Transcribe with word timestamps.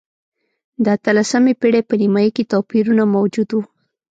د 0.83 0.85
اتلسمې 0.97 1.53
پېړۍ 1.61 1.81
په 1.89 1.95
نییمایي 2.01 2.31
کې 2.35 2.49
توپیرونه 2.51 3.03
موجود 3.15 3.49
و. 3.53 3.59